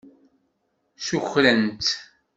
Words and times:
Ssukren-tt. 0.97 1.89